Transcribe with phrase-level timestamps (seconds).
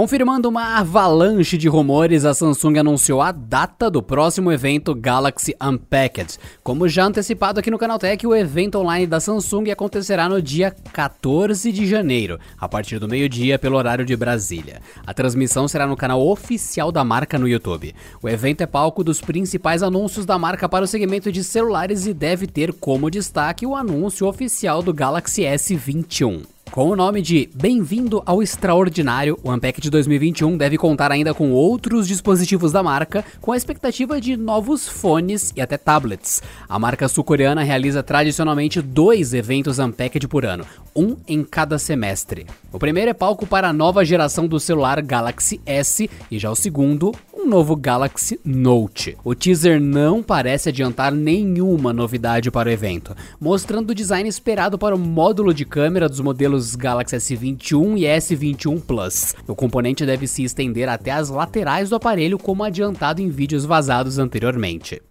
[0.00, 6.38] Confirmando uma avalanche de rumores, a Samsung anunciou a data do próximo evento Galaxy Unpacked.
[6.62, 11.70] Como já antecipado aqui no Canaltech, o evento online da Samsung acontecerá no dia 14
[11.70, 14.80] de janeiro, a partir do meio-dia pelo horário de Brasília.
[15.06, 17.94] A transmissão será no canal oficial da marca no YouTube.
[18.22, 22.14] O evento é palco dos principais anúncios da marca para o segmento de celulares e
[22.14, 26.46] deve ter como destaque o anúncio oficial do Galaxy S21.
[26.70, 31.50] Com o nome de Bem-vindo ao Extraordinário, o Unpack de 2021 deve contar ainda com
[31.50, 36.40] outros dispositivos da marca, com a expectativa de novos fones e até tablets.
[36.68, 42.46] A marca sul-coreana realiza tradicionalmente dois eventos Unpacked por ano, um em cada semestre.
[42.72, 46.54] O primeiro é palco para a nova geração do celular Galaxy S e já o
[46.54, 47.12] segundo,
[47.50, 49.18] novo Galaxy Note.
[49.24, 54.94] O teaser não parece adiantar nenhuma novidade para o evento, mostrando o design esperado para
[54.94, 59.34] o módulo de câmera dos modelos Galaxy S21 e S21 Plus.
[59.48, 64.20] O componente deve se estender até as laterais do aparelho, como adiantado em vídeos vazados
[64.20, 65.02] anteriormente.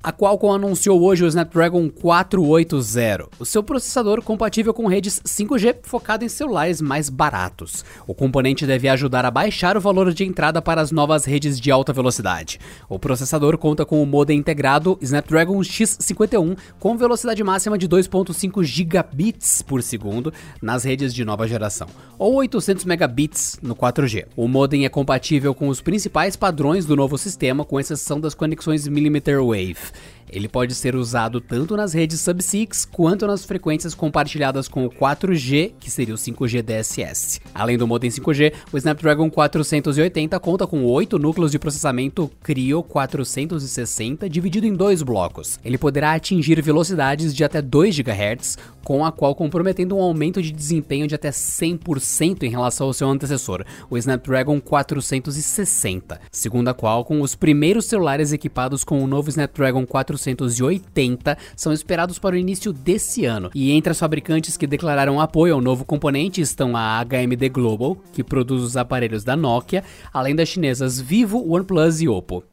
[0.00, 6.24] A Qualcomm anunciou hoje o Snapdragon 480, o seu processador compatível com redes 5G focado
[6.24, 7.84] em celulares mais baratos.
[8.06, 11.72] O componente deve ajudar a baixar o valor de entrada para as novas redes de
[11.72, 12.60] alta velocidade.
[12.88, 19.62] O processador conta com o modem integrado Snapdragon X51 com velocidade máxima de 2.5 gigabits
[19.62, 24.26] por segundo nas redes de nova geração, ou 800 megabits no 4G.
[24.36, 28.86] O modem é compatível com os principais padrões do novo sistema, com exceção das conexões
[28.86, 29.87] millimeter wave.
[29.94, 30.17] life.
[30.30, 35.72] Ele pode ser usado tanto nas redes Sub-6 quanto nas frequências compartilhadas com o 4G,
[35.78, 37.40] que seria o 5G DSS.
[37.54, 44.28] Além do modem 5G, o Snapdragon 480 conta com 8 núcleos de processamento Creo 460
[44.28, 45.58] dividido em dois blocos.
[45.64, 50.50] Ele poderá atingir velocidades de até 2 GHz, com a qual comprometendo um aumento de
[50.50, 56.18] desempenho de até 100% em relação ao seu antecessor, o Snapdragon 460.
[56.30, 59.84] Segundo a Qualcomm, os primeiros celulares equipados com o novo Snapdragon
[60.18, 63.50] 480 são esperados para o início desse ano.
[63.54, 68.24] E entre as fabricantes que declararam apoio ao novo componente estão a HMD Global, que
[68.24, 72.44] produz os aparelhos da Nokia, além das chinesas Vivo, OnePlus e Oppo.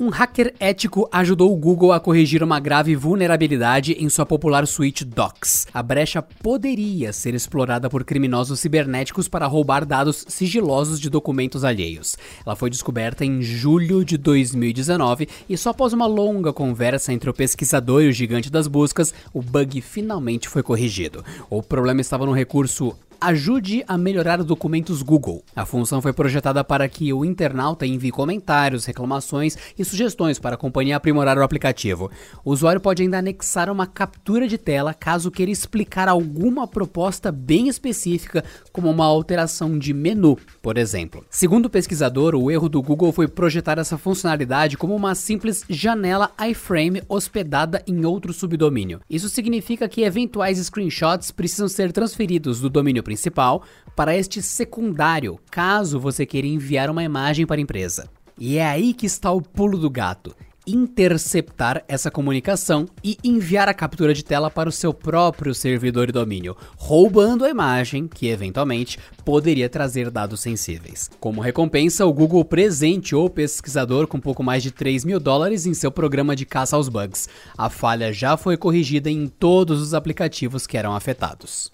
[0.00, 5.04] Um hacker ético ajudou o Google a corrigir uma grave vulnerabilidade em sua popular suíte
[5.04, 5.66] Docs.
[5.74, 12.16] A brecha poderia ser explorada por criminosos cibernéticos para roubar dados sigilosos de documentos alheios.
[12.46, 17.34] Ela foi descoberta em julho de 2019 e só após uma longa conversa entre o
[17.34, 21.22] pesquisador e o gigante das buscas, o bug finalmente foi corrigido.
[21.50, 25.44] O problema estava no recurso Ajude a melhorar documentos Google.
[25.54, 30.58] A função foi projetada para que o internauta envie comentários, reclamações e sugestões para a
[30.58, 32.10] companhia aprimorar o aplicativo.
[32.42, 37.68] O usuário pode ainda anexar uma captura de tela caso queira explicar alguma proposta bem
[37.68, 38.42] específica,
[38.72, 41.22] como uma alteração de menu, por exemplo.
[41.28, 46.30] Segundo o pesquisador, o erro do Google foi projetar essa funcionalidade como uma simples janela
[46.40, 49.02] iframe hospedada em outro subdomínio.
[49.10, 53.64] Isso significa que eventuais screenshots precisam ser transferidos do domínio principal
[53.96, 58.08] para este secundário, caso você queira enviar uma imagem para a empresa.
[58.38, 60.34] E é aí que está o pulo do gato
[60.66, 66.12] interceptar essa comunicação e enviar a captura de tela para o seu próprio servidor e
[66.12, 71.10] domínio, roubando a imagem que eventualmente poderia trazer dados sensíveis.
[71.18, 75.74] Como recompensa, o Google presenteou o pesquisador com pouco mais de 3 mil dólares em
[75.74, 77.28] seu programa de caça aos bugs.
[77.56, 81.70] A falha já foi corrigida em todos os aplicativos que eram afetados.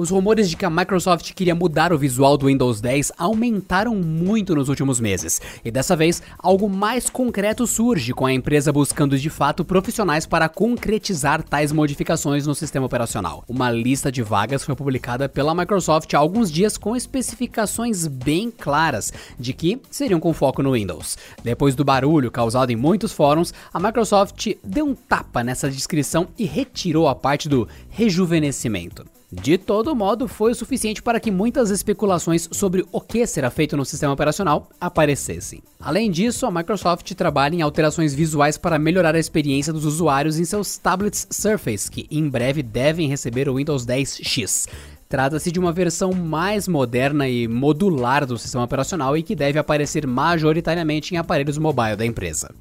[0.00, 4.54] Os rumores de que a Microsoft queria mudar o visual do Windows 10 aumentaram muito
[4.54, 9.28] nos últimos meses, e dessa vez algo mais concreto surge com a empresa buscando de
[9.28, 13.44] fato profissionais para concretizar tais modificações no sistema operacional.
[13.46, 19.12] Uma lista de vagas foi publicada pela Microsoft há alguns dias com especificações bem claras
[19.38, 21.18] de que seriam com foco no Windows.
[21.44, 26.46] Depois do barulho causado em muitos fóruns, a Microsoft deu um tapa nessa descrição e
[26.46, 29.19] retirou a parte do rejuvenescimento.
[29.32, 33.76] De todo modo, foi o suficiente para que muitas especulações sobre o que será feito
[33.76, 35.62] no sistema operacional aparecessem.
[35.78, 40.44] Além disso, a Microsoft trabalha em alterações visuais para melhorar a experiência dos usuários em
[40.44, 44.66] seus tablets Surface, que em breve devem receber o Windows 10 X.
[45.08, 50.08] Trata-se de uma versão mais moderna e modular do sistema operacional e que deve aparecer
[50.08, 52.52] majoritariamente em aparelhos mobile da empresa.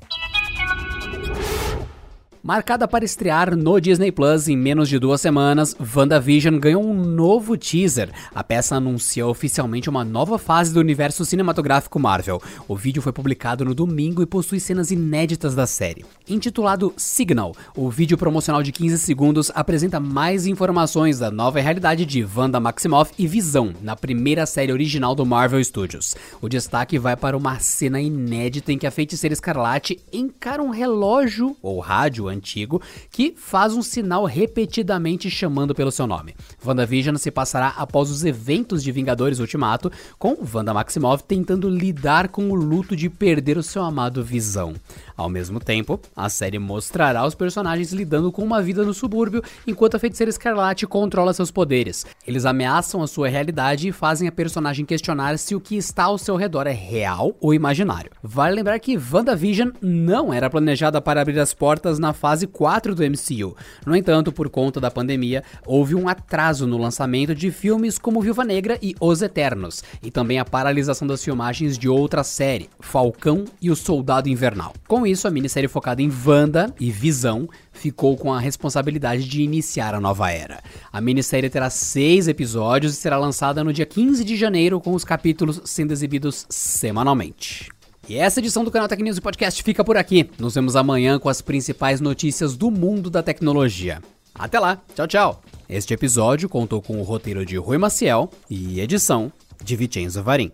[2.50, 7.56] Marcada para estrear no Disney Plus em menos de duas semanas, WandaVision ganhou um novo
[7.56, 8.10] teaser.
[8.34, 12.42] A peça anuncia oficialmente uma nova fase do universo cinematográfico Marvel.
[12.68, 16.04] O vídeo foi publicado no domingo e possui cenas inéditas da série.
[16.28, 22.26] Intitulado Signal, o vídeo promocional de 15 segundos apresenta mais informações da nova realidade de
[22.36, 26.16] Wanda Maximoff e Visão, na primeira série original do Marvel Studios.
[26.42, 31.56] O destaque vai para uma cena inédita em que a feiticeira escarlate encara um relógio
[31.62, 32.82] ou rádio antigo,
[33.12, 36.36] que faz um sinal repetidamente chamando pelo seu nome.
[36.66, 42.50] WandaVision se passará após os eventos de Vingadores Ultimato, com Wanda Maximoff tentando lidar com
[42.50, 44.74] o luto de perder o seu amado Visão.
[45.16, 49.96] Ao mesmo tempo, a série mostrará os personagens lidando com uma vida no subúrbio enquanto
[49.96, 52.06] a feiticeira Escarlate controla seus poderes.
[52.26, 56.18] Eles ameaçam a sua realidade e fazem a personagem questionar se o que está ao
[56.18, 58.12] seu redor é real ou imaginário.
[58.24, 63.04] Vale lembrar que WandaVision não era planejada para abrir as portas na fase 4 do
[63.04, 63.56] MCU.
[63.86, 68.44] No entanto, por conta da pandemia, houve um atraso no lançamento de filmes como Viúva
[68.44, 73.72] Negra e Os Eternos, e também a paralisação das filmagens de outra série, Falcão e
[73.72, 74.74] o Soldado Invernal.
[74.88, 79.96] Com isso, a minissérie focada em Wanda e Visão ficou com a responsabilidade de iniciar
[79.96, 80.62] a nova era.
[80.92, 85.06] A minissérie terá seis episódios e será lançada no dia 15 de janeiro, com os
[85.06, 87.70] capítulos sendo exibidos semanalmente.
[88.10, 90.32] E essa edição do canal Tech News Podcast fica por aqui.
[90.40, 94.02] Nos vemos amanhã com as principais notícias do mundo da tecnologia.
[94.34, 95.44] Até lá, tchau, tchau.
[95.70, 99.32] Este episódio contou com o roteiro de Rui Maciel e edição
[99.64, 100.52] de Vicenzo Varim.